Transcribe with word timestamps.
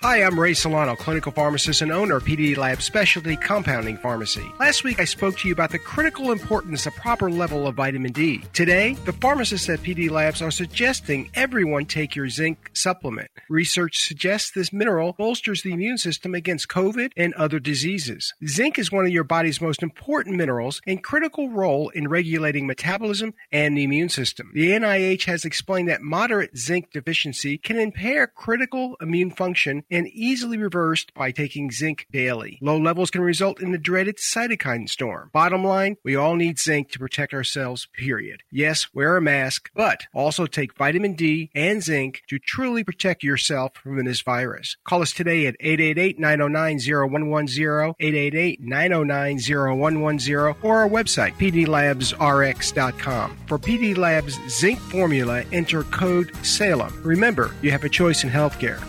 Hi, 0.00 0.22
I'm 0.22 0.38
Ray 0.38 0.54
Solano, 0.54 0.94
clinical 0.94 1.32
pharmacist 1.32 1.82
and 1.82 1.90
owner 1.90 2.18
of 2.18 2.22
PD 2.22 2.56
Lab 2.56 2.80
Specialty 2.82 3.34
Compounding 3.34 3.96
Pharmacy. 3.96 4.48
Last 4.60 4.84
week 4.84 5.00
I 5.00 5.04
spoke 5.04 5.36
to 5.38 5.48
you 5.48 5.52
about 5.52 5.72
the 5.72 5.78
critical 5.80 6.30
importance 6.30 6.86
of 6.86 6.94
proper 6.94 7.28
level 7.28 7.66
of 7.66 7.74
vitamin 7.74 8.12
D. 8.12 8.44
Today, 8.52 8.92
the 9.06 9.12
pharmacists 9.12 9.68
at 9.68 9.80
PD 9.80 10.08
Labs 10.08 10.40
are 10.40 10.52
suggesting 10.52 11.28
everyone 11.34 11.84
take 11.84 12.14
your 12.14 12.28
zinc 12.28 12.70
supplement. 12.74 13.28
Research 13.48 13.98
suggests 13.98 14.52
this 14.52 14.72
mineral 14.72 15.14
bolsters 15.18 15.62
the 15.62 15.72
immune 15.72 15.98
system 15.98 16.32
against 16.32 16.68
COVID 16.68 17.10
and 17.16 17.34
other 17.34 17.58
diseases. 17.58 18.32
Zinc 18.46 18.78
is 18.78 18.92
one 18.92 19.04
of 19.04 19.10
your 19.10 19.24
body's 19.24 19.60
most 19.60 19.82
important 19.82 20.36
minerals 20.36 20.80
and 20.86 21.02
critical 21.02 21.50
role 21.50 21.88
in 21.88 22.06
regulating 22.06 22.68
metabolism 22.68 23.34
and 23.50 23.76
the 23.76 23.82
immune 23.82 24.10
system. 24.10 24.52
The 24.54 24.70
NIH 24.70 25.24
has 25.24 25.44
explained 25.44 25.88
that 25.88 26.02
moderate 26.02 26.56
zinc 26.56 26.92
deficiency 26.92 27.58
can 27.58 27.80
impair 27.80 28.28
critical 28.28 28.96
immune 29.00 29.32
function 29.32 29.82
and 29.90 30.08
easily 30.08 30.58
reversed 30.58 31.14
by 31.14 31.30
taking 31.30 31.70
zinc 31.70 32.06
daily. 32.10 32.58
Low 32.60 32.78
levels 32.78 33.10
can 33.10 33.20
result 33.20 33.60
in 33.60 33.72
the 33.72 33.78
dreaded 33.78 34.16
cytokine 34.18 34.88
storm. 34.88 35.30
Bottom 35.32 35.64
line, 35.64 35.96
we 36.04 36.16
all 36.16 36.34
need 36.34 36.58
zinc 36.58 36.90
to 36.92 36.98
protect 36.98 37.34
ourselves, 37.34 37.86
period. 37.94 38.42
Yes, 38.50 38.88
wear 38.92 39.16
a 39.16 39.22
mask, 39.22 39.70
but 39.74 40.06
also 40.14 40.46
take 40.46 40.76
vitamin 40.76 41.14
D 41.14 41.50
and 41.54 41.82
zinc 41.82 42.22
to 42.28 42.38
truly 42.38 42.84
protect 42.84 43.22
yourself 43.22 43.72
from 43.74 44.04
this 44.04 44.22
virus. 44.22 44.76
Call 44.84 45.02
us 45.02 45.12
today 45.12 45.46
at 45.46 45.58
888-909-0110, 45.60 48.58
888-909-0110, 48.60 50.56
or 50.62 50.82
our 50.82 50.88
website, 50.88 51.36
pdlabsrx.com. 51.38 53.36
For 53.46 53.58
PD 53.58 53.96
Labs 53.96 54.38
Zinc 54.48 54.78
Formula, 54.78 55.42
enter 55.52 55.82
code 55.84 56.34
SALEM. 56.44 57.00
Remember, 57.02 57.54
you 57.62 57.70
have 57.70 57.84
a 57.84 57.88
choice 57.88 58.24
in 58.24 58.30
healthcare. 58.30 58.82